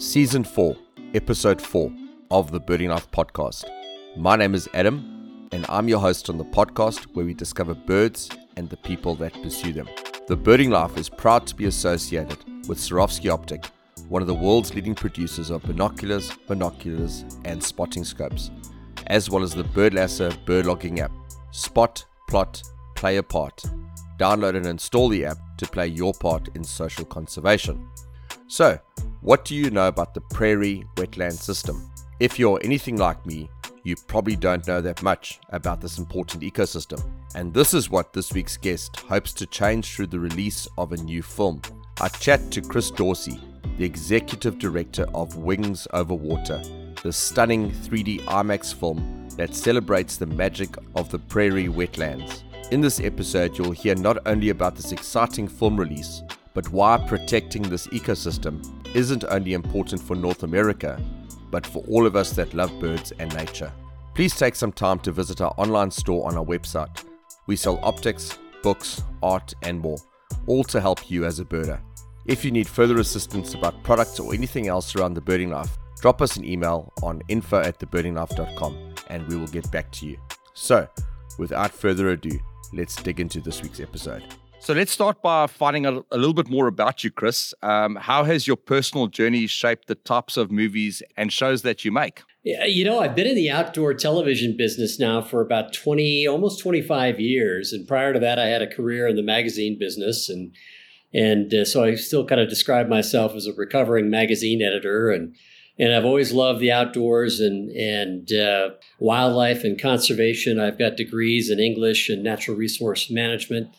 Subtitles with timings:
[0.00, 0.74] Season 4,
[1.12, 1.92] Episode 4
[2.30, 3.66] of the Birding Life Podcast.
[4.16, 8.30] My name is Adam, and I'm your host on the podcast where we discover birds
[8.56, 9.90] and the people that pursue them.
[10.26, 13.66] The Birding Life is proud to be associated with Swarovski Optik,
[14.08, 18.50] one of the world's leading producers of binoculars, binoculars, and spotting scopes,
[19.08, 21.12] as well as the Birdlasser bird logging app.
[21.50, 22.62] Spot, plot,
[22.96, 23.62] play a part.
[24.18, 27.86] Download and install the app to play your part in social conservation.
[28.46, 28.80] So,
[29.22, 31.90] what do you know about the prairie wetland system?
[32.20, 33.50] If you're anything like me,
[33.84, 37.02] you probably don't know that much about this important ecosystem.
[37.34, 40.96] And this is what this week's guest hopes to change through the release of a
[40.96, 41.60] new film.
[42.00, 43.40] I chat to Chris Dorsey,
[43.76, 46.62] the executive director of Wings Over Water,
[47.02, 52.42] the stunning 3D IMAX film that celebrates the magic of the prairie wetlands.
[52.70, 56.22] In this episode, you'll hear not only about this exciting film release,
[56.54, 58.64] but why protecting this ecosystem
[58.94, 61.00] isn't only important for North America,
[61.50, 63.72] but for all of us that love birds and nature.
[64.14, 67.04] Please take some time to visit our online store on our website.
[67.46, 69.98] We sell optics, books, art, and more,
[70.46, 71.80] all to help you as a birder.
[72.26, 76.20] If you need further assistance about products or anything else around the birding life, drop
[76.20, 80.18] us an email on info at thebirdinglife.com and we will get back to you.
[80.54, 80.88] So,
[81.38, 82.38] without further ado,
[82.72, 84.22] let's dig into this week's episode.
[84.62, 87.54] So let's start by finding a little bit more about you, Chris.
[87.62, 91.90] Um, how has your personal journey shaped the types of movies and shows that you
[91.90, 92.22] make?
[92.44, 96.60] Yeah, you know, I've been in the outdoor television business now for about 20, almost
[96.60, 97.72] 25 years.
[97.72, 100.28] And prior to that, I had a career in the magazine business.
[100.28, 100.54] And,
[101.14, 105.10] and uh, so I still kind of describe myself as a recovering magazine editor.
[105.10, 105.34] And,
[105.78, 110.60] and I've always loved the outdoors and, and uh, wildlife and conservation.
[110.60, 113.70] I've got degrees in English and natural resource management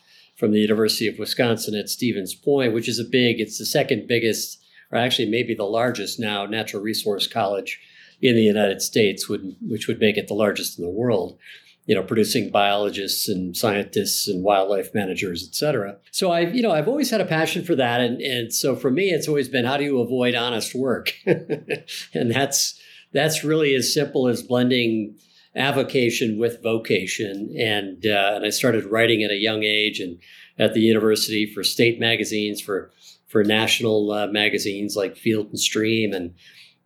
[0.42, 4.08] from the University of Wisconsin at Stevens Point, which is a big, it's the second
[4.08, 7.78] biggest, or actually maybe the largest now, natural resource college
[8.20, 11.38] in the United States, would, which would make it the largest in the world
[11.86, 15.96] you know, producing biologists and scientists and wildlife managers, et cetera.
[16.10, 18.00] So I've, you know, I've always had a passion for that.
[18.00, 21.12] And, and so for me, it's always been how do you avoid honest work?
[21.26, 22.80] and that's,
[23.12, 25.16] that's really as simple as blending
[25.54, 27.54] avocation with vocation.
[27.58, 30.18] And, uh, and I started writing at a young age and
[30.58, 32.90] at the university for state magazines, for,
[33.26, 36.34] for national uh, magazines like Field and Stream and,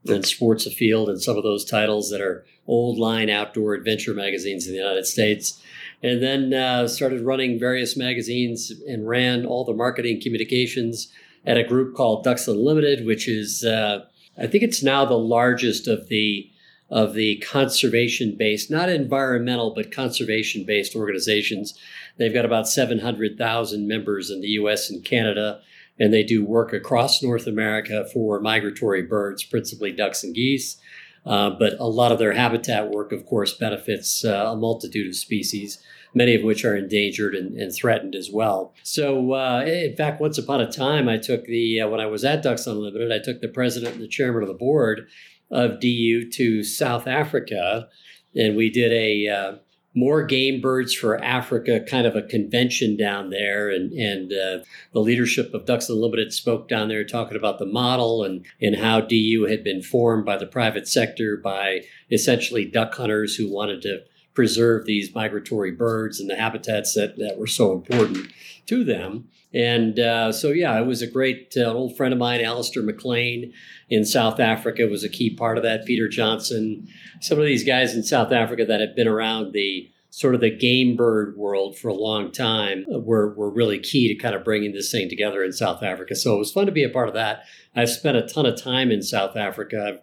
[0.09, 4.66] and Sports Afield and some of those titles that are old line outdoor adventure magazines
[4.66, 5.62] in the United States.
[6.03, 11.12] And then uh, started running various magazines and ran all the marketing communications
[11.44, 14.04] at a group called Ducks Unlimited, which is, uh,
[14.37, 16.50] I think it's now the largest of the
[16.91, 21.79] of the conservation based, not environmental, but conservation based organizations.
[22.17, 25.61] They've got about 700,000 members in the US and Canada,
[25.99, 30.77] and they do work across North America for migratory birds, principally ducks and geese.
[31.25, 35.17] Uh, but a lot of their habitat work, of course, benefits uh, a multitude of
[35.17, 35.83] species,
[36.15, 38.73] many of which are endangered and, and threatened as well.
[38.85, 42.25] So, uh, in fact, once upon a time, I took the, uh, when I was
[42.25, 45.09] at Ducks Unlimited, I took the president and the chairman of the board
[45.51, 47.89] of DU to South Africa,
[48.34, 49.57] and we did a uh,
[49.97, 53.71] more game birds for Africa kind of a convention down there.
[53.71, 58.23] And, and uh, the leadership of Ducks Unlimited spoke down there talking about the model
[58.23, 61.81] and, and how DU had been formed by the private sector by
[62.13, 64.01] essentially duck hunters who wanted to
[64.34, 68.31] preserve these migratory birds and the habitats that, that were so important
[68.67, 69.28] to them.
[69.55, 73.55] And uh, so, yeah, it was a great uh, old friend of mine, Alistair McLean
[73.89, 75.87] in South Africa, was a key part of that.
[75.87, 76.89] Peter Johnson,
[77.21, 80.51] some of these guys in South Africa that have been around the sort of the
[80.51, 84.73] game bird world for a long time were, were really key to kind of bringing
[84.73, 86.17] this thing together in South Africa.
[86.17, 87.45] So it was fun to be a part of that.
[87.75, 90.01] I've spent a ton of time in South Africa.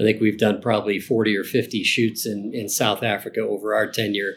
[0.00, 3.86] I think we've done probably 40 or 50 shoots in, in South Africa over our
[3.86, 4.34] tenure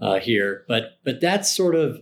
[0.00, 0.64] uh, here.
[0.68, 2.00] But but that's sort of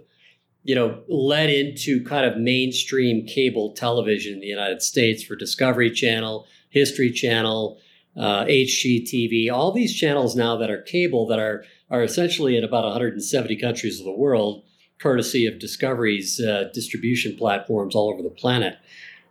[0.62, 5.90] you know, led into kind of mainstream cable television in the United States for Discovery
[5.90, 7.78] Channel, History Channel,
[8.16, 12.84] uh, HGTV, all these channels now that are cable that are are essentially in about
[12.84, 14.64] 170 countries of the world,
[15.00, 18.76] courtesy of Discovery's uh, distribution platforms all over the planet.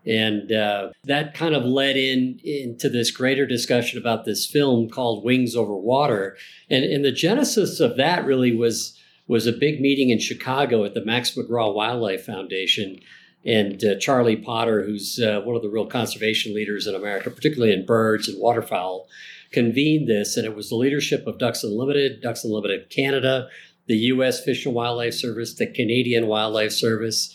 [0.06, 5.24] And uh, that kind of led in into this greater discussion about this film called
[5.24, 6.38] Wings Over Water.
[6.70, 8.99] And, and the genesis of that really was
[9.30, 13.00] was a big meeting in Chicago at the Max McGraw Wildlife Foundation.
[13.46, 17.72] And uh, Charlie Potter, who's uh, one of the real conservation leaders in America, particularly
[17.72, 19.08] in birds and waterfowl,
[19.52, 20.36] convened this.
[20.36, 23.48] And it was the leadership of Ducks Unlimited, Ducks Unlimited Canada,
[23.86, 24.44] the U.S.
[24.44, 27.34] Fish and Wildlife Service, the Canadian Wildlife Service.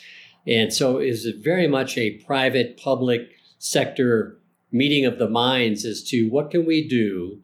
[0.49, 3.31] And so it is very much a private, public
[3.61, 4.41] sector
[4.73, 7.41] meeting of the minds as to what can we do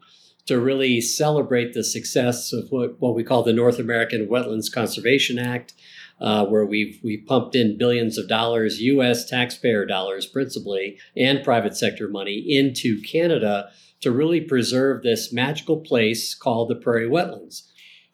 [0.47, 5.37] to really celebrate the success of what, what we call the North American Wetlands Conservation
[5.37, 5.73] Act,
[6.19, 9.25] uh, where we've we've pumped in billions of dollars, U.S.
[9.25, 13.69] taxpayer dollars principally, and private sector money into Canada
[14.01, 17.67] to really preserve this magical place called the prairie wetlands.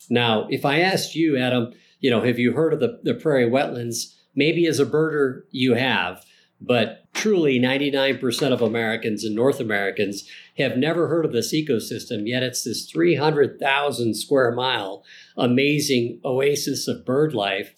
[0.09, 3.49] Now, if I asked you, Adam, you know, have you heard of the, the prairie
[3.49, 4.13] wetlands?
[4.35, 6.23] Maybe as a birder you have,
[6.61, 12.43] but truly 99% of Americans and North Americans have never heard of this ecosystem, yet
[12.43, 15.03] it's this 300,000 square mile
[15.35, 17.73] amazing oasis of bird life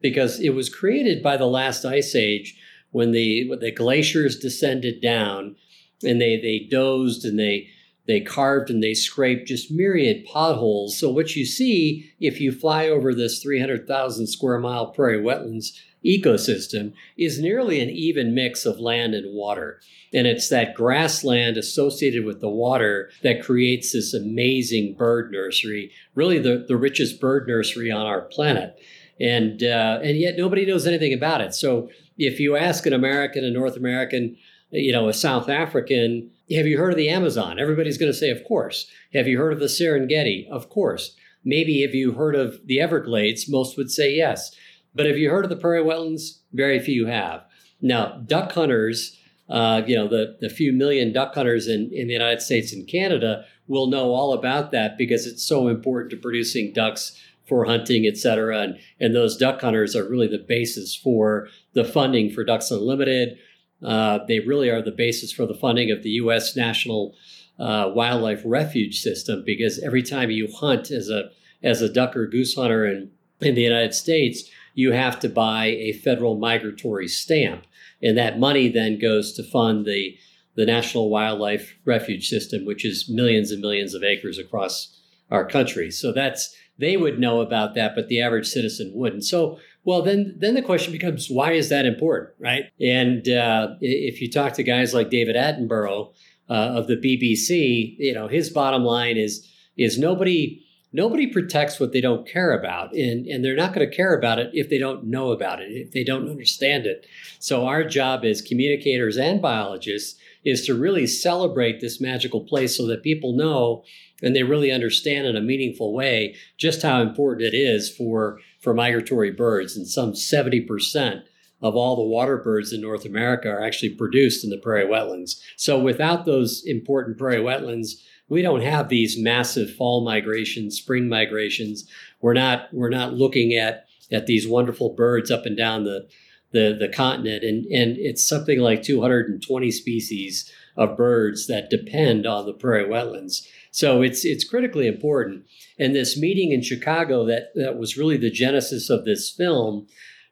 [0.00, 2.58] because it was created by the last ice age
[2.90, 5.56] when the, when the glaciers descended down
[6.04, 7.68] and they, they dozed and they
[8.06, 10.98] they carved and they scraped just myriad potholes.
[10.98, 16.92] So what you see if you fly over this 300,000 square mile prairie wetlands ecosystem
[17.16, 19.80] is nearly an even mix of land and water.
[20.12, 26.38] And it's that grassland associated with the water that creates this amazing bird nursery, really
[26.38, 28.78] the, the richest bird nursery on our planet.
[29.18, 31.54] And, uh, and yet nobody knows anything about it.
[31.54, 34.36] So if you ask an American, a North American,
[34.70, 37.58] you know, a South African, have you heard of the Amazon?
[37.58, 38.86] Everybody's going to say, of course.
[39.12, 40.48] Have you heard of the Serengeti?
[40.48, 41.16] Of course.
[41.44, 43.48] Maybe have you heard of the Everglades?
[43.48, 44.54] Most would say yes.
[44.94, 46.38] But have you heard of the prairie wetlands?
[46.52, 47.44] Very few have.
[47.80, 49.18] Now, duck hunters,
[49.48, 52.86] uh, you know, the, the few million duck hunters in, in the United States and
[52.86, 58.06] Canada will know all about that because it's so important to producing ducks for hunting,
[58.06, 58.60] et cetera.
[58.60, 63.38] And, and those duck hunters are really the basis for the funding for Ducks Unlimited,
[63.84, 66.56] uh, they really are the basis for the funding of the U.S.
[66.56, 67.14] National
[67.58, 71.30] uh, Wildlife Refuge System because every time you hunt as a
[71.62, 73.10] as a duck or goose hunter in,
[73.40, 77.64] in the United States, you have to buy a federal migratory stamp,
[78.02, 80.16] and that money then goes to fund the
[80.56, 85.00] the National Wildlife Refuge System, which is millions and millions of acres across
[85.30, 85.90] our country.
[85.90, 89.24] So that's they would know about that, but the average citizen wouldn't.
[89.24, 92.64] So well, then then the question becomes why is that important, right?
[92.80, 96.12] And uh, if you talk to guys like David Attenborough
[96.48, 101.92] uh, of the BBC, you know his bottom line is is nobody nobody protects what
[101.92, 104.78] they don't care about, and and they're not going to care about it if they
[104.78, 107.06] don't know about it, if they don't understand it.
[107.38, 112.86] So our job as communicators and biologists is to really celebrate this magical place so
[112.86, 113.84] that people know
[114.22, 118.74] and they really understand in a meaningful way just how important it is for for
[118.74, 119.76] migratory birds.
[119.76, 121.22] And some 70%
[121.62, 125.40] of all the water birds in North America are actually produced in the prairie wetlands.
[125.56, 131.88] So without those important prairie wetlands, we don't have these massive fall migrations, spring migrations.
[132.20, 136.08] We're not we're not looking at at these wonderful birds up and down the
[136.52, 142.46] the, the continent and and it's something like 220 species of birds that depend on
[142.46, 143.46] the prairie wetlands.
[143.74, 145.46] So it's it's critically important.
[145.80, 149.88] And this meeting in Chicago that that was really the genesis of this film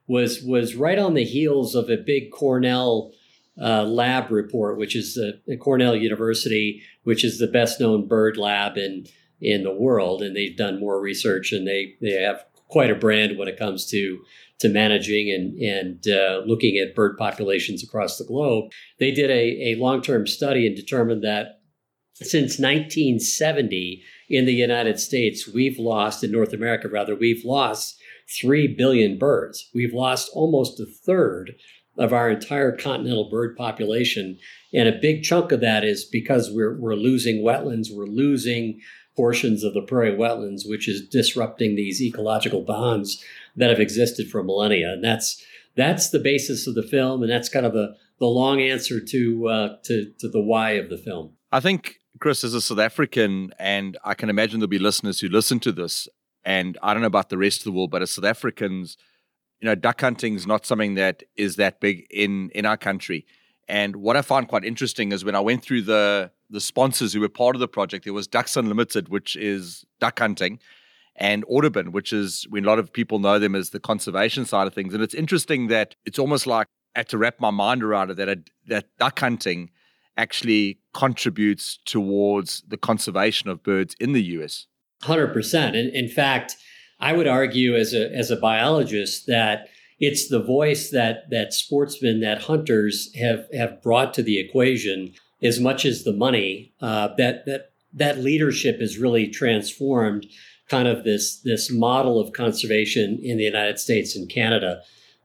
[0.07, 3.11] was was right on the heels of a big Cornell
[3.61, 8.79] uh, lab report, which is the, Cornell University, which is the best known bird lab
[8.79, 9.07] in
[9.41, 13.39] in the world, and they've done more research and they they have quite a brand
[13.39, 14.21] when it comes to
[14.61, 18.71] to managing and and uh, looking at bird populations across the globe.
[19.01, 21.59] They did a, a long term study and determined that
[22.27, 28.01] since 1970 in the United States, we've lost, in North America rather, we've lost
[28.41, 29.69] 3 billion birds.
[29.75, 31.55] We've lost almost a third
[31.99, 34.39] of our entire continental bird population.
[34.73, 38.81] And a big chunk of that is because we're, we're losing wetlands, we're losing
[39.15, 43.23] portions of the prairie wetlands, which is disrupting these ecological bonds
[43.57, 44.93] that have existed for millennia.
[44.93, 48.61] And that's that's the basis of the film, and that's kind of the the long
[48.61, 51.33] answer to uh, to to the why of the film.
[51.51, 55.29] I think Chris, as a South African, and I can imagine there'll be listeners who
[55.29, 56.07] listen to this,
[56.45, 58.97] and I don't know about the rest of the world, but as South Africans,
[59.61, 63.27] you know, duck hunting is not something that is that big in in our country.
[63.67, 67.19] And what I find quite interesting is when I went through the the sponsors who
[67.19, 70.61] were part of the project, there was Ducks Unlimited, which is duck hunting,
[71.17, 74.69] and Audubon, which is when a lot of people know them as the conservation side
[74.69, 74.95] of things.
[74.95, 78.17] And it's interesting that it's almost like I had to wrap my mind around it
[78.19, 79.71] that that duck hunting
[80.17, 84.67] actually contributes towards the conservation of birds in the US?
[85.03, 85.69] 100%.
[85.69, 86.57] And in fact,
[87.01, 92.21] I would argue as a, as a biologist that it's the voice that, that sportsmen,
[92.21, 97.47] that hunters have, have brought to the equation as much as the money uh, that,
[97.47, 100.27] that, that leadership has really transformed
[100.69, 104.81] kind of this, this model of conservation in the United States and Canada.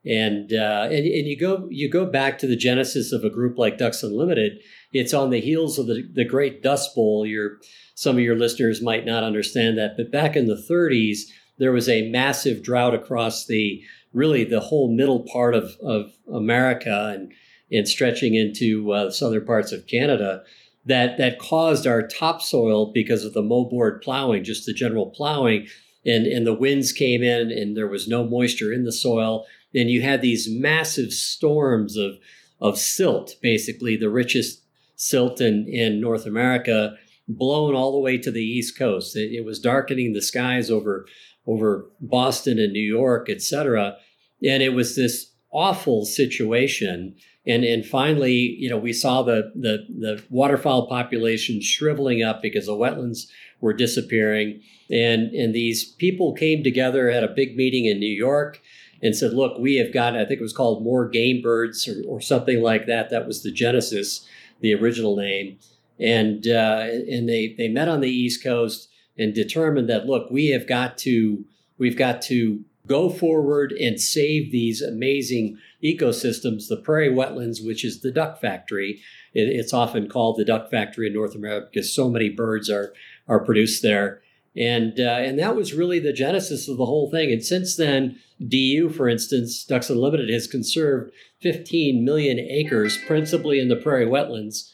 [0.09, 3.57] And, uh, and and you go you go back to the genesis of a group
[3.57, 4.59] like Ducks Unlimited.
[4.93, 7.25] It's on the heels of the, the Great Dust Bowl.
[7.25, 7.57] Your
[7.93, 11.21] some of your listeners might not understand that, but back in the 30s,
[11.57, 13.81] there was a massive drought across the
[14.13, 17.33] really the whole middle part of, of America and
[17.71, 20.43] and stretching into uh, southern parts of Canada
[20.85, 25.67] that that caused our topsoil because of the moldboard plowing, just the general plowing,
[26.05, 29.45] and and the winds came in and there was no moisture in the soil,
[29.77, 32.17] and you had these massive storms of
[32.59, 34.63] of silt, basically the richest
[34.95, 36.95] silt in in North America,
[37.27, 39.15] blown all the way to the east coast.
[39.15, 41.05] It, it was darkening the skies over
[41.45, 43.95] over Boston and New York, et cetera,
[44.43, 47.15] and it was this awful situation.
[47.45, 52.65] And and finally, you know, we saw the the the waterfowl population shriveling up because
[52.65, 53.27] the wetlands
[53.61, 58.59] were disappearing, and and these people came together at a big meeting in New York
[59.01, 62.01] and said, "Look, we have got I think it was called more game birds or,
[62.07, 63.09] or something like that.
[63.09, 64.27] That was the genesis,
[64.61, 65.59] the original name."
[65.99, 70.47] And uh, and they they met on the East Coast and determined that look, we
[70.47, 71.45] have got to
[71.77, 78.01] we've got to go forward and save these amazing ecosystems, the prairie wetlands, which is
[78.01, 79.01] the duck factory.
[79.33, 82.93] It, it's often called the duck factory in North America because so many birds are
[83.27, 84.21] are produced there.
[84.57, 87.31] And uh, and that was really the genesis of the whole thing.
[87.31, 91.11] And since then, DU, for instance, Ducks Unlimited has conserved
[91.41, 94.71] 15 million acres, principally in the prairie wetlands,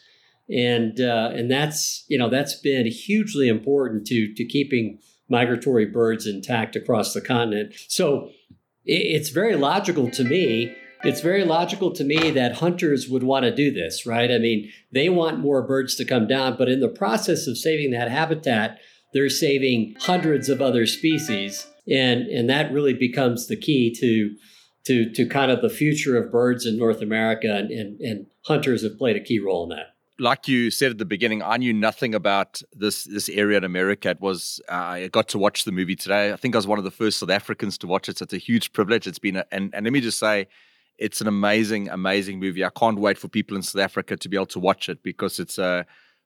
[0.49, 4.99] and uh, and that's you know that's been hugely important to to keeping
[5.29, 7.73] migratory birds intact across the continent.
[7.87, 8.29] So
[8.85, 13.53] it's very logical to me it's very logical to me that hunters would want to
[13.53, 14.31] do this, right?
[14.31, 17.91] I mean, they want more birds to come down, but in the process of saving
[17.91, 18.79] that habitat,
[19.13, 21.67] they're saving hundreds of other species.
[21.89, 24.35] And, and that really becomes the key to,
[24.85, 27.53] to, to kind of the future of birds in North America.
[27.53, 30.97] And, and, and hunters have played a key role in that like you said at
[30.97, 34.09] the beginning, I knew nothing about this this area in America.
[34.09, 36.31] It was uh, I got to watch the movie today.
[36.31, 38.17] I think I was one of the first South Africans to watch it.
[38.17, 39.07] So it's a huge privilege.
[39.07, 40.47] It's been a, and and let me just say,
[40.97, 42.63] it's an amazing, amazing movie.
[42.63, 45.39] I can't wait for people in South Africa to be able to watch it because
[45.39, 45.85] it's a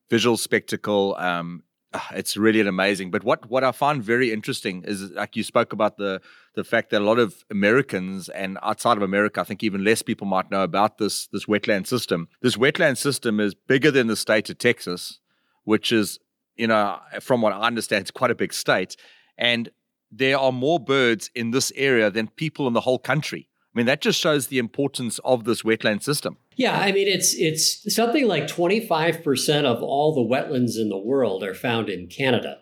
[0.10, 1.16] visual spectacle.
[1.18, 1.64] Um,
[1.94, 3.12] Ah, it's really amazing.
[3.12, 6.22] But what what I find very interesting is like you spoke about the
[6.54, 10.02] the fact that a lot of Americans and outside of America, I think even less
[10.02, 12.28] people might know about this this wetland system.
[12.42, 15.20] This wetland system is bigger than the state of Texas,
[15.64, 16.20] which is
[16.58, 18.98] you know from what I understand, it's quite a big state,
[19.38, 19.70] and
[20.12, 23.48] there are more birds in this area than people in the whole country.
[23.78, 26.38] I mean, that just shows the importance of this wetland system.
[26.56, 31.44] Yeah, I mean, it's it's something like 25% of all the wetlands in the world
[31.44, 32.58] are found in Canada.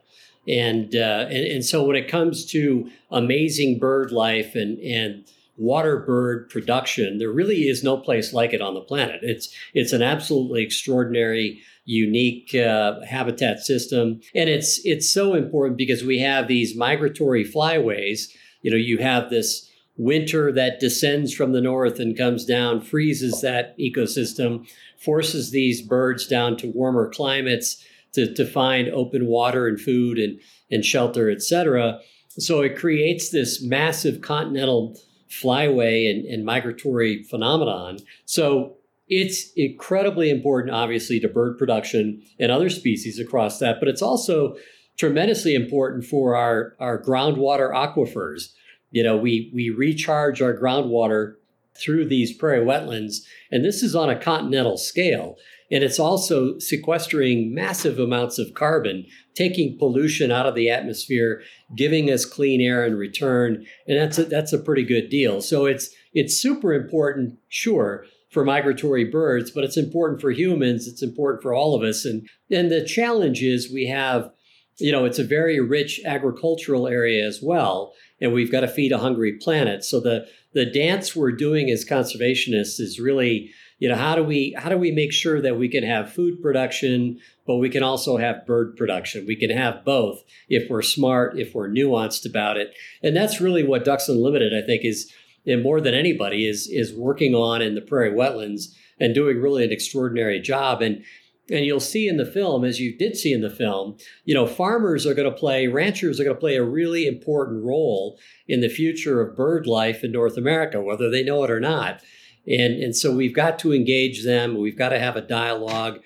[0.45, 5.23] And, uh, and, and so when it comes to amazing bird life and, and
[5.55, 9.21] water bird production, there really is no place like it on the planet.
[9.21, 14.19] It's, it's an absolutely extraordinary, unique uh, habitat system.
[14.35, 18.27] And it's, it's so important because we have these migratory flyways.
[18.63, 23.41] You know, you have this winter that descends from the north and comes down, freezes
[23.41, 27.83] that ecosystem, forces these birds down to warmer climates
[28.13, 31.99] to, to find open water and food and, and shelter, etc.
[32.29, 34.99] So it creates this massive continental
[35.29, 37.99] flyway and, and migratory phenomenon.
[38.25, 44.01] So it's incredibly important, obviously, to bird production and other species across that, but it's
[44.01, 44.55] also
[44.97, 48.53] tremendously important for our, our groundwater aquifers
[48.95, 51.33] you know, we we recharge our groundwater
[51.77, 53.17] through these prairie wetlands,
[53.51, 55.35] and this is on a continental scale.
[55.69, 61.41] And it's also sequestering massive amounts of carbon, taking pollution out of the atmosphere,
[61.75, 65.41] giving us clean air in return, and that's a, that's a pretty good deal.
[65.41, 70.87] So it's it's super important, sure, for migratory birds, but it's important for humans.
[70.87, 72.05] It's important for all of us.
[72.05, 74.31] And and the challenge is we have,
[74.77, 78.91] you know, it's a very rich agricultural area as well and we've got to feed
[78.91, 79.83] a hungry planet.
[79.83, 84.55] So the the dance we're doing as conservationists is really, you know, how do we
[84.57, 88.17] how do we make sure that we can have food production, but we can also
[88.17, 89.25] have bird production.
[89.27, 92.73] We can have both if we're smart, if we're nuanced about it.
[93.03, 95.11] And that's really what Ducks Unlimited, I think, is
[95.47, 99.63] and more than anybody is is working on in the prairie wetlands and doing really
[99.63, 100.81] an extraordinary job.
[100.81, 101.03] And
[101.49, 104.47] and you'll see in the film, as you did see in the film, you know,
[104.47, 108.61] farmers are going to play, ranchers are going to play a really important role in
[108.61, 112.01] the future of bird life in North America, whether they know it or not.
[112.47, 114.57] And, and so we've got to engage them.
[114.57, 115.99] We've got to have a dialogue.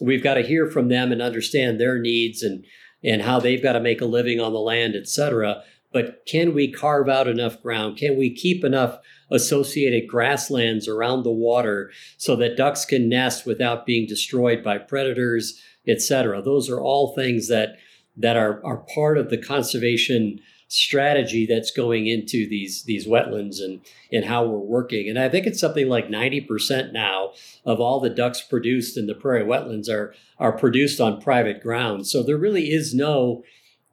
[0.00, 2.64] We've got to hear from them and understand their needs and,
[3.02, 5.62] and how they've got to make a living on the land, et cetera.
[5.96, 7.96] But can we carve out enough ground?
[7.96, 8.98] Can we keep enough
[9.30, 15.58] associated grasslands around the water so that ducks can nest without being destroyed by predators,
[15.88, 16.42] etc.
[16.42, 17.78] Those are all things that
[18.18, 20.38] that are, are part of the conservation
[20.68, 23.80] strategy that's going into these these wetlands and
[24.12, 25.08] and how we're working.
[25.08, 27.30] And I think it's something like 90% now
[27.64, 32.06] of all the ducks produced in the prairie wetlands are are produced on private ground.
[32.06, 33.44] So there really is no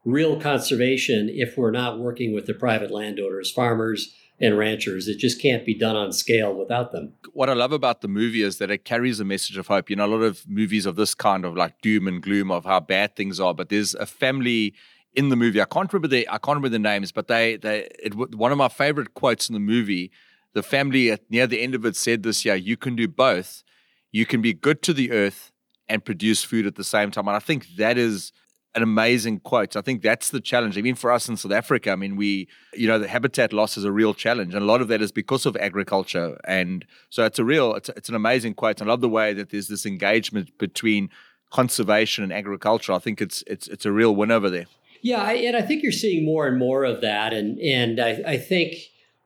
[0.05, 5.07] real conservation if we're not working with the private landowners, farmers, and ranchers.
[5.07, 7.13] It just can't be done on scale without them.
[7.33, 9.89] What I love about the movie is that it carries a message of hope.
[9.89, 12.65] You know, a lot of movies of this kind of like doom and gloom of
[12.65, 14.73] how bad things are, but there's a family
[15.15, 15.61] in the movie.
[15.61, 18.57] I can't remember the I can't remember the names, but they they it, one of
[18.57, 20.11] my favorite quotes in the movie.
[20.53, 23.63] The family at near the end of it said this year, "You can do both.
[24.11, 25.51] You can be good to the earth
[25.87, 28.31] and produce food at the same time." And I think that is
[28.75, 29.75] an amazing quote.
[29.75, 30.77] I think that's the challenge.
[30.77, 33.77] I mean, for us in South Africa, I mean, we, you know, the habitat loss
[33.77, 36.39] is a real challenge, and a lot of that is because of agriculture.
[36.45, 38.81] And so it's a real, it's, it's an amazing quote.
[38.81, 41.09] I love the way that there's this engagement between
[41.53, 42.91] conservation and agriculture.
[42.91, 44.65] I think it's it's it's a real win over there.
[45.01, 48.21] Yeah, I, and I think you're seeing more and more of that, and and I,
[48.25, 48.75] I think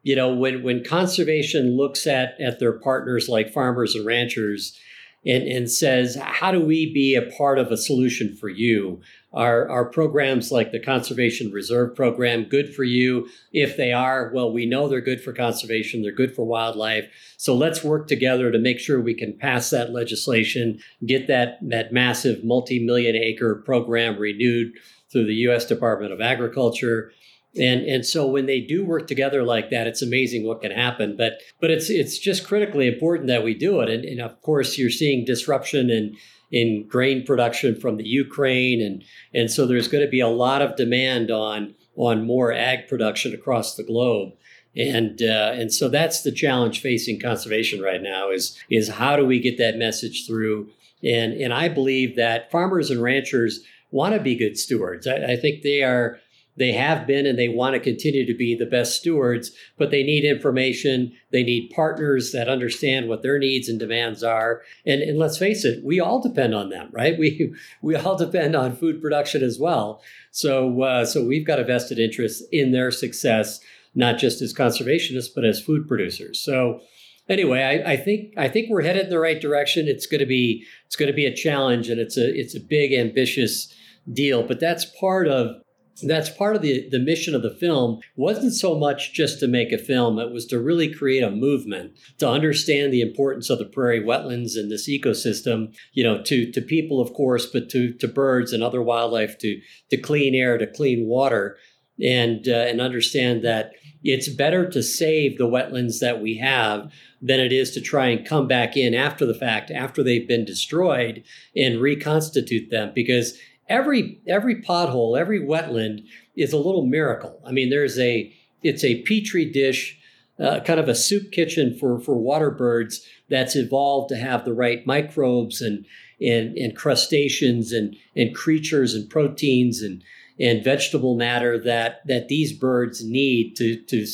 [0.03, 4.77] you know when when conservation looks at at their partners like farmers and ranchers,
[5.25, 9.01] and and says how do we be a part of a solution for you?
[9.33, 13.27] Are are programs like the Conservation Reserve Program good for you?
[13.51, 16.01] If they are, well, we know they're good for conservation.
[16.01, 17.09] They're good for wildlife.
[17.35, 21.91] So let's work together to make sure we can pass that legislation, get that that
[21.91, 24.71] massive multi-million acre program renewed
[25.11, 25.65] through the U.S.
[25.65, 27.11] Department of Agriculture.
[27.57, 31.15] And, and so when they do work together like that, it's amazing what can happen.
[31.17, 33.89] But but it's it's just critically important that we do it.
[33.89, 36.15] And, and of course, you're seeing disruption in
[36.51, 40.61] in grain production from the Ukraine, and and so there's going to be a lot
[40.61, 44.33] of demand on on more ag production across the globe.
[44.75, 49.25] And uh, and so that's the challenge facing conservation right now is is how do
[49.25, 50.69] we get that message through?
[51.03, 55.07] And and I believe that farmers and ranchers want to be good stewards.
[55.07, 56.19] I, I think they are
[56.57, 60.03] they have been and they want to continue to be the best stewards, but they
[60.03, 61.13] need information.
[61.31, 64.63] They need partners that understand what their needs and demands are.
[64.85, 67.17] And, and let's face it, we all depend on them, right?
[67.27, 70.01] We we all depend on food production as well.
[70.31, 73.59] So uh, so we've got a vested interest in their success,
[73.95, 76.39] not just as conservationists, but as food producers.
[76.39, 76.81] So
[77.29, 79.87] anyway, I, I, think I think we're headed in the right direction.
[79.87, 82.59] It's going to be it's going to be a challenge, and it's a it's a
[82.59, 83.73] big ambitious
[84.11, 84.43] deal.
[84.43, 85.61] But that's part of
[86.03, 89.71] that's part of the the mission of the film wasn't so much just to make
[89.71, 93.65] a film it was to really create a movement to understand the importance of the
[93.65, 98.07] prairie wetlands and this ecosystem you know to to people of course but to to
[98.07, 101.57] birds and other wildlife to to clean air to clean water
[102.03, 103.71] and uh, and understand that
[104.03, 108.27] it's better to save the wetlands that we have than it is to try and
[108.27, 111.23] come back in after the fact, after they've been destroyed,
[111.55, 112.91] and reconstitute them.
[112.93, 113.37] Because
[113.69, 117.41] every every pothole, every wetland is a little miracle.
[117.45, 119.99] I mean, there's a it's a petri dish,
[120.39, 124.53] uh, kind of a soup kitchen for for water birds that's evolved to have the
[124.53, 125.85] right microbes and
[126.19, 130.03] and, and crustaceans and and creatures and proteins and
[130.39, 134.05] and vegetable matter that that these birds need to to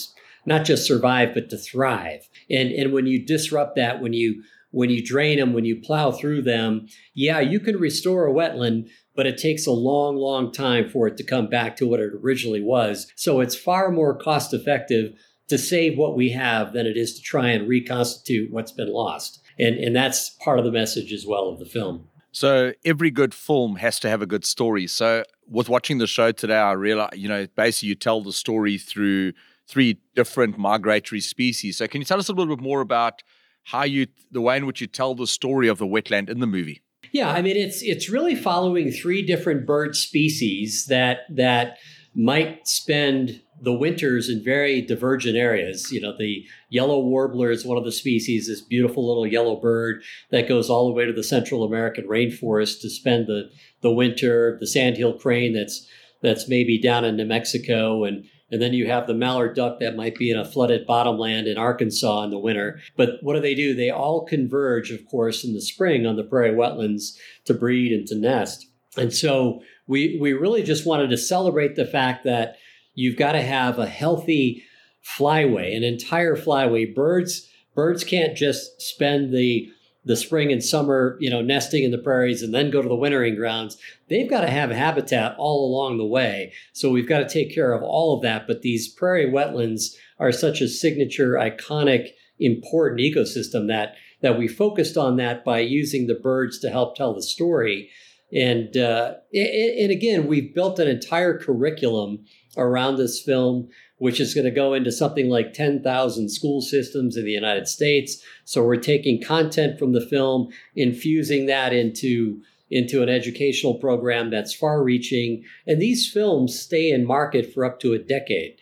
[0.45, 2.27] not just survive but to thrive.
[2.49, 6.11] And and when you disrupt that, when you when you drain them, when you plow
[6.11, 10.89] through them, yeah, you can restore a wetland, but it takes a long, long time
[10.89, 13.11] for it to come back to what it originally was.
[13.15, 15.13] So it's far more cost effective
[15.49, 19.43] to save what we have than it is to try and reconstitute what's been lost.
[19.59, 22.07] And, and that's part of the message as well of the film.
[22.31, 24.87] So every good film has to have a good story.
[24.87, 28.79] So with watching the show today, I realized, you know, basically you tell the story
[28.79, 29.33] through
[29.67, 31.77] three different migratory species.
[31.77, 33.21] So can you tell us a little bit more about
[33.65, 36.47] how you, the way in which you tell the story of the wetland in the
[36.47, 36.81] movie?
[37.13, 41.77] Yeah, I mean it's it's really following three different bird species that that
[42.15, 45.91] might spend the winters in very divergent areas.
[45.91, 50.03] You know, the yellow warbler is one of the species, this beautiful little yellow bird
[50.31, 53.49] that goes all the way to the Central American rainforest to spend the,
[53.81, 54.57] the winter.
[54.59, 55.87] The sandhill crane that's
[56.21, 59.95] that's maybe down in New Mexico and and then you have the mallard duck that
[59.95, 62.79] might be in a flooded bottomland in Arkansas in the winter.
[62.95, 63.73] But what do they do?
[63.73, 68.05] They all converge, of course, in the spring on the prairie wetlands to breed and
[68.07, 68.67] to nest.
[68.95, 72.57] And so we we really just wanted to celebrate the fact that
[72.93, 74.63] you've got to have a healthy
[75.03, 76.93] flyway, an entire flyway.
[76.93, 79.67] Birds birds can't just spend the
[80.05, 82.95] the spring and summer, you know, nesting in the prairies and then go to the
[82.95, 83.77] wintering grounds,
[84.09, 86.51] they've got to have habitat all along the way.
[86.73, 88.45] So we've got to take care of all of that.
[88.47, 94.95] But these prairie wetlands are such a signature, iconic, important ecosystem that that we focused
[94.97, 97.89] on that by using the birds to help tell the story.
[98.33, 102.25] And uh, and again, we've built an entire curriculum
[102.57, 107.25] around this film which is going to go into something like 10,000 school systems in
[107.25, 108.21] the United States.
[108.45, 114.53] So we're taking content from the film, infusing that into into an educational program that's
[114.53, 115.43] far reaching.
[115.67, 118.57] And these films stay in market for up to a decade.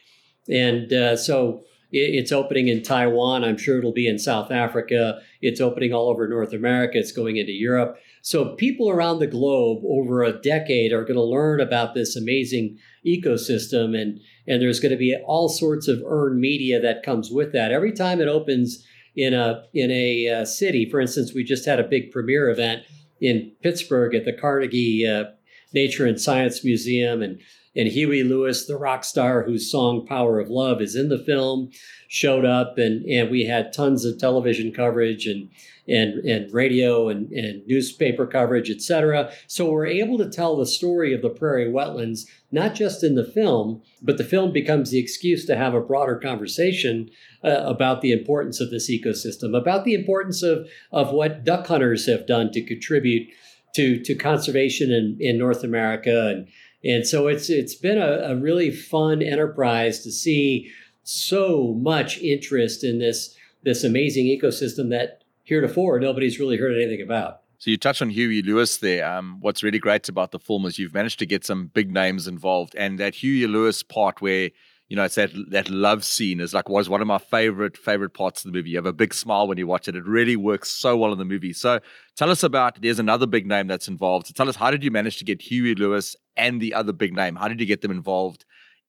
[0.50, 3.44] And uh, so it's opening in Taiwan.
[3.44, 5.20] I'm sure it'll be in South Africa.
[5.42, 6.98] It's opening all over North America.
[6.98, 7.98] It's going into Europe.
[8.22, 12.78] So people around the globe over a decade are going to learn about this amazing
[13.06, 17.52] ecosystem and and there's going to be all sorts of earned media that comes with
[17.54, 17.72] that.
[17.72, 21.80] Every time it opens in a in a uh, city, for instance, we just had
[21.80, 22.84] a big premiere event
[23.20, 25.26] in Pittsburgh at the Carnegie uh,
[25.74, 27.40] Nature and Science Museum and
[27.76, 31.72] and Huey Lewis, the rock star whose song Power of Love is in the film,
[32.08, 35.50] showed up and, and we had tons of television coverage and
[35.88, 39.32] and, and radio and, and newspaper coverage, et cetera.
[39.48, 43.26] So we're able to tell the story of the prairie wetlands, not just in the
[43.26, 47.10] film, but the film becomes the excuse to have a broader conversation
[47.44, 52.06] uh, about the importance of this ecosystem, about the importance of, of what duck hunters
[52.06, 53.28] have done to contribute
[53.76, 56.48] to, to conservation in, in North America and
[56.84, 60.72] and so it's it's been a, a really fun enterprise to see
[61.04, 67.42] so much interest in this this amazing ecosystem that heretofore nobody's really heard anything about.
[67.58, 69.06] So you touched on Huey Lewis there.
[69.08, 72.28] Um, what's really great about the film is you've managed to get some big names
[72.28, 74.50] involved, and that Huey Lewis part where
[74.92, 78.14] you know, it's that that love scene is like was one of my favorite favorite
[78.14, 78.72] parts of the movie.
[78.72, 79.96] You have a big smile when you watch it.
[79.96, 81.54] It really works so well in the movie.
[81.54, 81.80] So
[82.18, 84.28] tell us about there's another big name that's involved.
[84.28, 87.14] So tell us how did you manage to get Huey Lewis and the other big
[87.14, 87.38] name?
[87.38, 88.44] How did you get them involved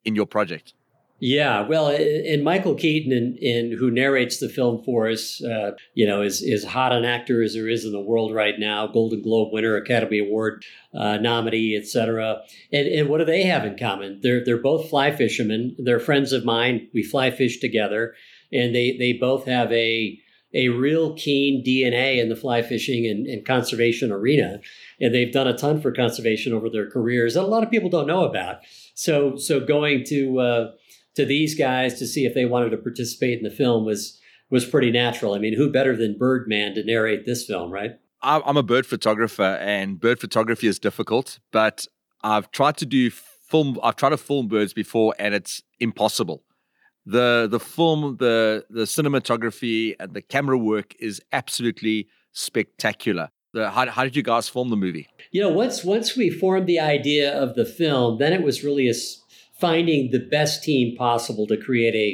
[0.05, 0.75] in your project?
[1.25, 6.21] Yeah, well, and Michael Keaton, in who narrates the film for us, uh, you know,
[6.21, 8.89] is is hot an actor as there is in the world right now.
[8.89, 12.41] Golden Globe winner, Academy Award uh, nominee, etc.
[12.73, 14.19] And and what do they have in common?
[14.21, 15.77] They're they're both fly fishermen.
[15.79, 16.89] They're friends of mine.
[16.93, 18.15] We fly fish together,
[18.53, 20.19] and they they both have a
[20.53, 24.61] a real keen DNA in the fly fishing and, and conservation arena,
[25.01, 27.91] and they've done a ton for conservation over their careers that a lot of people
[27.91, 28.57] don't know about.
[28.95, 30.71] So so going to uh,
[31.15, 34.19] to these guys to see if they wanted to participate in the film was
[34.51, 35.35] was pretty natural.
[35.35, 37.93] I mean, who better than Birdman to narrate this film, right?
[38.25, 41.41] I'm a bird photographer, and bird photography is difficult.
[41.51, 41.87] But
[42.23, 43.81] I've tried to do film.
[43.83, 46.45] I've tried to film birds before, and it's impossible.
[47.05, 53.31] the The film, the the cinematography, and the camera work is absolutely spectacular.
[53.55, 55.09] The, how, how did you guys film the movie?
[55.31, 58.89] You know, once once we formed the idea of the film, then it was really
[58.89, 58.95] a
[59.63, 62.09] finding the best team possible to create a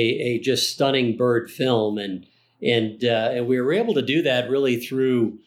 [0.00, 2.26] a, a just stunning bird film, and
[2.60, 5.38] and uh, and we were able to do that really through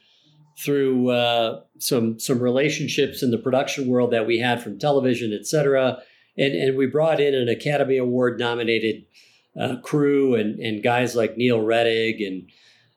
[0.63, 5.45] through uh, some some relationships in the production world that we had from television, et
[5.45, 5.97] cetera.
[6.37, 9.05] And, and we brought in an Academy Award nominated
[9.59, 12.49] uh, crew and, and guys like Neil Rettig and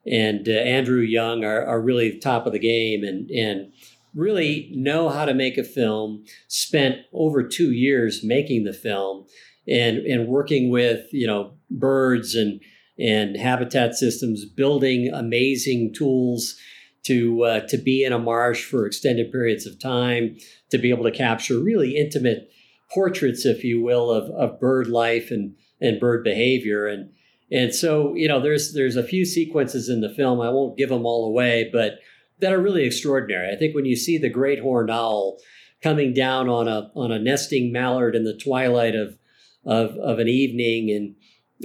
[0.07, 3.03] and uh, Andrew Young are, are really top of the game.
[3.09, 3.73] And and
[4.15, 9.27] really know how to make a film, spent over two years making the film
[9.67, 12.61] and, and working with, you know, birds and,
[12.99, 16.57] and habitat systems, building amazing tools
[17.05, 20.37] to, uh, to be in a marsh for extended periods of time,
[20.71, 22.51] to be able to capture really intimate
[22.93, 26.87] portraits, if you will, of, of bird life and, and bird behavior.
[26.87, 27.11] And,
[27.51, 30.41] and so, you know, there's, there's a few sequences in the film.
[30.41, 31.99] I won't give them all away, but
[32.41, 33.51] that are really extraordinary.
[33.51, 35.39] I think when you see the great horned owl
[35.83, 39.19] coming down on a on a nesting mallard in the twilight of
[39.65, 41.15] of, of an evening and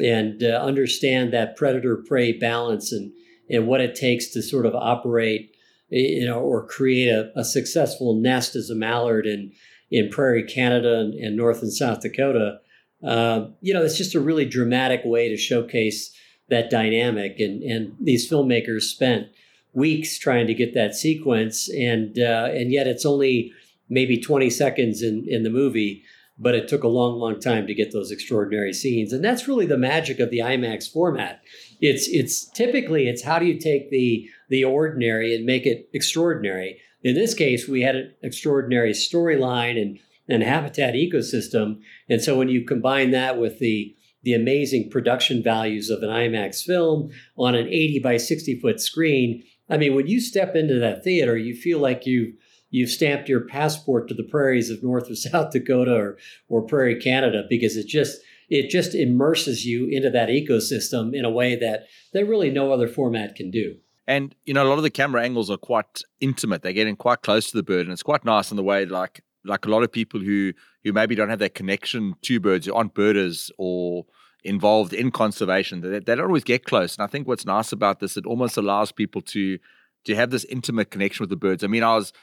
[0.05, 3.11] and uh, understand that predator prey balance and
[3.49, 5.55] and what it takes to sort of operate
[5.89, 9.51] you know or create a, a successful nest as a mallard in
[9.91, 12.59] in prairie Canada and, and North and South Dakota.
[13.03, 16.13] Uh, you know, it's just a really dramatic way to showcase
[16.49, 17.39] that dynamic.
[17.39, 19.27] And and these filmmakers spent
[19.73, 23.51] weeks trying to get that sequence, and uh, and yet it's only
[23.89, 26.03] maybe 20 seconds in in the movie,
[26.37, 29.65] but it took a long, long time to get those extraordinary scenes, and that's really
[29.65, 31.41] the magic of the IMAX format.
[31.81, 36.79] It's it's typically it's how do you take the the ordinary and make it extraordinary.
[37.01, 42.49] In this case, we had an extraordinary storyline and and habitat ecosystem, and so when
[42.49, 47.67] you combine that with the the amazing production values of an IMAX film on an
[47.67, 51.79] 80 by 60 foot screen, I mean, when you step into that theater, you feel
[51.79, 52.33] like you've
[52.71, 56.99] you've stamped your passport to the prairies of North or South Dakota or, or Prairie
[56.99, 61.85] Canada because it just it just immerses you into that ecosystem in a way that
[62.13, 63.75] that really no other format can do.
[64.07, 66.63] And you know, a lot of the camera angles are quite intimate.
[66.63, 69.21] They're getting quite close to the bird, and it's quite nice in the way like
[69.45, 70.53] like a lot of people who
[70.83, 74.05] who maybe don't have that connection to birds, who aren't birders or
[74.43, 76.95] involved in conservation, they, they don't always get close.
[76.95, 79.59] And I think what's nice about this, it almost allows people to
[80.05, 81.63] to have this intimate connection with the birds.
[81.63, 82.13] I mean, I was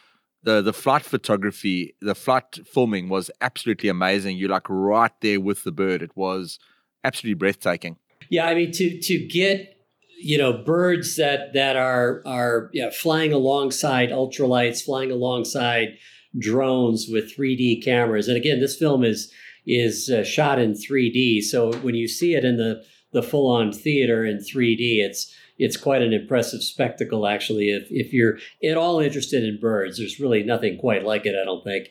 [0.42, 4.36] the the flight photography, the flight filming was absolutely amazing.
[4.36, 6.02] You're like right there with the bird.
[6.02, 6.58] It was
[7.04, 7.96] absolutely breathtaking.
[8.30, 9.74] Yeah, I mean to to get
[10.18, 15.98] you know birds that that are are yeah, flying alongside ultralights, flying alongside
[16.38, 18.28] drones with 3D cameras.
[18.28, 19.32] And again, this film is
[19.66, 21.42] is uh, shot in 3D.
[21.42, 25.76] So when you see it in the the full on theater in 3D, it's it's
[25.76, 27.26] quite an impressive spectacle.
[27.26, 31.34] Actually, if if you're at all interested in birds, there's really nothing quite like it.
[31.40, 31.88] I don't think.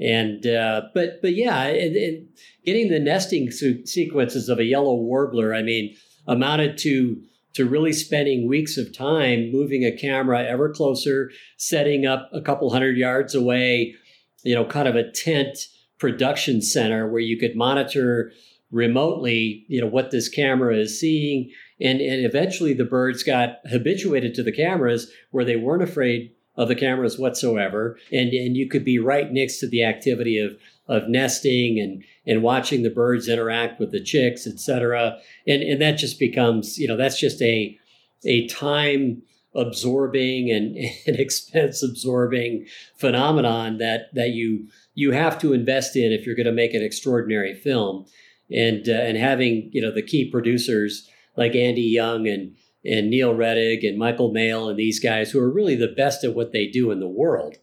[0.00, 2.28] And uh, but but yeah, and, and
[2.64, 7.20] getting the nesting sequences of a yellow warbler, I mean, amounted to
[7.54, 12.70] to really spending weeks of time moving a camera ever closer, setting up a couple
[12.70, 13.96] hundred yards away,
[14.44, 15.58] you know, kind of a tent
[15.98, 18.32] production center where you could monitor
[18.70, 21.50] remotely, you know, what this camera is seeing.
[21.80, 26.68] And, and eventually the birds got habituated to the cameras where they weren't afraid of
[26.68, 27.98] the cameras whatsoever.
[28.12, 30.56] And, and you could be right next to the activity of,
[30.88, 35.18] of nesting and, and watching the birds interact with the chicks, et cetera.
[35.46, 37.78] And, and that just becomes, you know, that's just a,
[38.24, 39.22] a time
[39.58, 40.50] absorbing
[41.06, 42.66] and, expense absorbing
[42.96, 46.82] phenomenon that, that you, you have to invest in if you're going to make an
[46.82, 48.06] extraordinary film.
[48.50, 53.34] And, uh, and having, you know, the key producers like Andy Young and, and Neil
[53.34, 56.66] Rettig and Michael Mail and these guys who are really the best at what they
[56.66, 57.56] do in the world.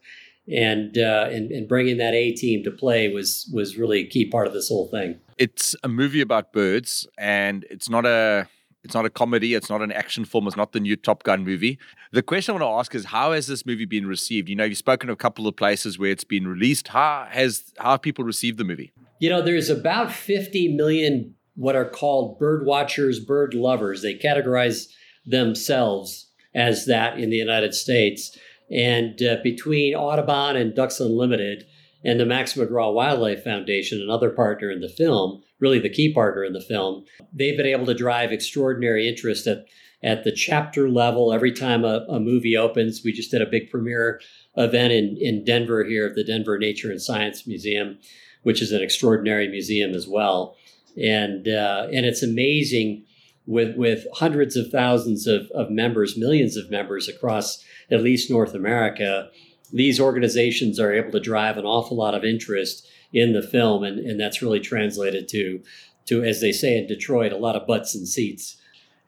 [0.48, 4.30] And, uh, and and bringing that A team to play was was really a key
[4.30, 5.18] part of this whole thing.
[5.38, 8.46] It's a movie about birds, and it's not a
[8.86, 9.54] it's not a comedy.
[9.54, 10.46] It's not an action film.
[10.46, 11.76] It's not the new Top Gun movie.
[12.12, 14.48] The question I want to ask is, how has this movie been received?
[14.48, 16.88] You know, you've spoken of a couple of places where it's been released.
[16.88, 18.92] How has how have people received the movie?
[19.18, 24.02] You know, there's about 50 million what are called bird watchers, bird lovers.
[24.02, 24.86] They categorize
[25.24, 28.38] themselves as that in the United States.
[28.70, 31.64] And uh, between Audubon and Ducks Unlimited
[32.04, 36.44] and the Max McGraw Wildlife Foundation, another partner in the film, really the key partner
[36.44, 39.66] in the film, they've been able to drive extraordinary interest at,
[40.02, 41.32] at the chapter level.
[41.32, 44.20] Every time a, a movie opens, we just did a big premiere
[44.56, 47.98] event in, in Denver here at the Denver Nature and Science Museum,
[48.42, 50.56] which is an extraordinary museum as well.
[50.96, 53.04] And, uh, and it's amazing
[53.46, 58.54] with with hundreds of thousands of, of members, millions of members across at least North
[58.54, 59.28] America,
[59.72, 63.98] these organizations are able to drive an awful lot of interest in the film, and,
[63.98, 65.62] and that's really translated to
[66.06, 68.56] to as they say in Detroit, a lot of butts and seats.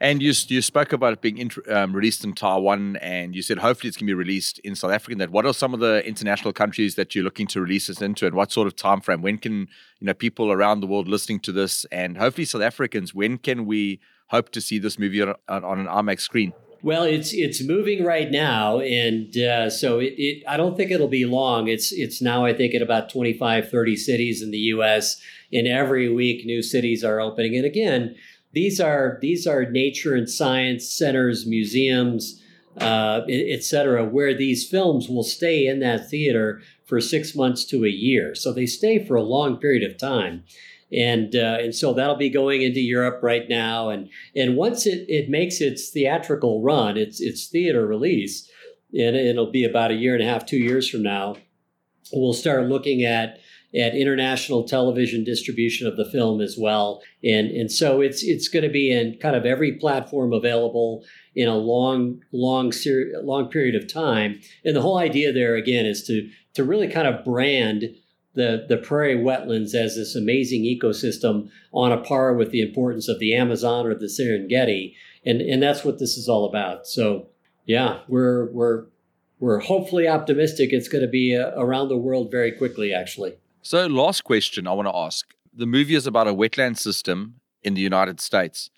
[0.01, 3.89] And you you spoke about it being um, released in Taiwan, and you said hopefully
[3.89, 5.17] it's going to be released in South Africa.
[5.17, 8.27] that what are some of the international countries that you're looking to release this into,
[8.27, 9.23] and what sort of time frame?
[9.23, 9.69] When can
[9.99, 13.67] you know people around the world listening to this, and hopefully South Africans, when can
[13.67, 16.53] we hope to see this movie on, on an IMAX screen?
[16.81, 21.09] Well, it's it's moving right now, and uh, so it, it, I don't think it'll
[21.09, 21.67] be long.
[21.67, 25.21] It's it's now I think at about 25, 30 cities in the U.S.
[25.53, 27.57] And every week, new cities are opening.
[27.57, 28.15] And again,
[28.53, 32.41] these are these are nature and science centers, museums,
[32.81, 37.85] uh, et cetera, where these films will stay in that theater for six months to
[37.85, 38.37] a year.
[38.37, 40.45] So they stay for a long period of time
[40.93, 43.91] and uh, and so that'll be going into Europe right now.
[43.91, 48.51] And and once it, it makes its theatrical run, its its theater release,
[48.93, 51.37] and it'll be about a year and a half, two years from now,
[52.13, 53.39] we'll start looking at
[53.75, 57.03] at international television distribution of the film as well.
[57.23, 61.49] And and so it's it's going to be in kind of every platform available in
[61.49, 64.41] a long long ser- long period of time.
[64.65, 67.95] And the whole idea there again is to to really kind of brand
[68.35, 73.19] the, the prairie wetlands as this amazing ecosystem on a par with the importance of
[73.19, 74.95] the Amazon or the Serengeti.
[75.25, 76.87] And, and that's what this is all about.
[76.87, 77.29] So,
[77.67, 78.87] yeah, we're, we're,
[79.41, 83.35] we're hopefully optimistic it's going to be uh, around the world very quickly, actually.
[83.63, 85.27] So, last question I want to ask.
[85.53, 88.71] The movie is about a wetland system in the United States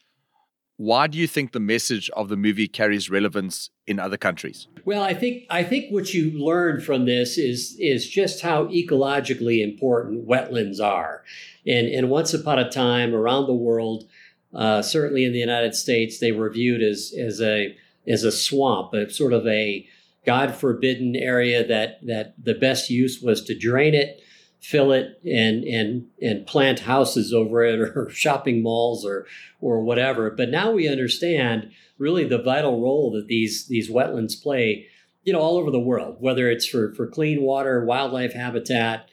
[0.81, 4.69] why do you think the message of the movie carries relevance in other countries?
[4.85, 9.63] Well, I think I think what you learn from this is is just how ecologically
[9.63, 11.25] important wetlands are,
[11.67, 14.09] and and once upon a time around the world,
[14.55, 17.77] uh, certainly in the United States, they were viewed as as a
[18.07, 19.87] as a swamp, a sort of a
[20.25, 24.23] God forbidden area that that the best use was to drain it,
[24.61, 29.27] fill it, and and and plant houses over it or shopping malls or
[29.61, 30.31] or whatever.
[30.31, 34.87] But now we understand really the vital role that these these wetlands play,
[35.25, 39.09] you know, all over the world, whether it's for for clean water, wildlife habitat,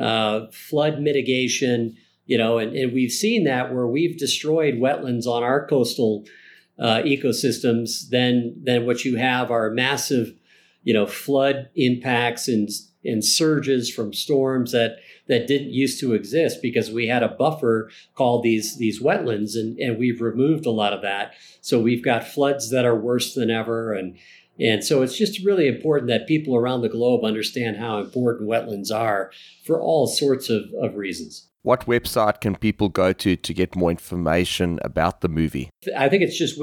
[0.00, 5.42] uh, flood mitigation, you know, and, and we've seen that where we've destroyed wetlands on
[5.42, 6.24] our coastal
[6.78, 10.34] uh, ecosystems, then then what you have are massive,
[10.82, 12.70] you know, flood impacts and
[13.04, 14.96] and surges from storms that
[15.28, 19.78] that didn't used to exist because we had a buffer called these these wetlands and
[19.78, 21.34] and we've removed a lot of that.
[21.60, 24.16] So we've got floods that are worse than ever and
[24.58, 28.94] and so it's just really important that people around the globe understand how important wetlands
[28.94, 29.32] are
[29.64, 31.46] for all sorts of, of reasons.
[31.62, 35.70] What website can people go to to get more information about the movie?
[35.96, 36.58] I think it's just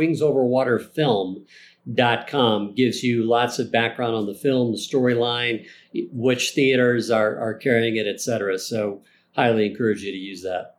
[1.87, 5.67] wingsoverwaterfilm.com gives you lots of background on the film, the storyline,
[6.11, 8.57] which theaters are, are carrying it, etc.
[8.59, 9.01] So
[9.35, 10.75] highly encourage you to use that.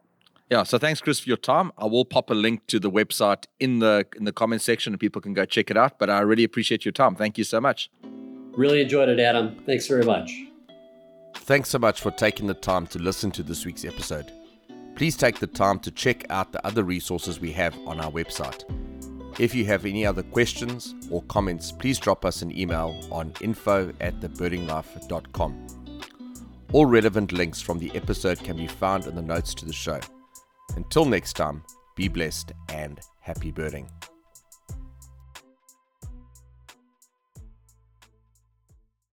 [0.51, 1.73] Yeah, so thanks, Chris, for your time.
[1.77, 5.01] I will pop a link to the website in the in the comment section, and
[5.01, 5.99] people can go check it out.
[5.99, 7.15] But I really appreciate your time.
[7.17, 7.91] Thank you so much.
[8.53, 9.63] Really enjoyed it, Adam.
[9.67, 10.33] Thanks very much.
[11.35, 14.33] Thanks so much for taking the time to listen to this week's episode.
[14.97, 18.65] Please take the time to check out the other resources we have on our website.
[19.39, 23.93] If you have any other questions or comments, please drop us an email on info
[24.01, 25.67] at thebirdinglife.com.
[26.73, 30.01] All relevant links from the episode can be found in the notes to the show.
[30.77, 31.63] Until next time,
[31.95, 33.89] be blessed and happy birding.